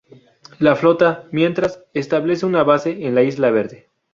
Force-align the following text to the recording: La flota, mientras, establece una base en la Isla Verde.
La 0.57 0.75
flota, 0.75 1.27
mientras, 1.31 1.85
establece 1.93 2.47
una 2.47 2.63
base 2.63 3.05
en 3.05 3.13
la 3.13 3.21
Isla 3.21 3.51
Verde. 3.51 3.91